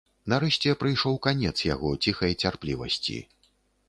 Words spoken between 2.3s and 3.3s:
цярплівасці.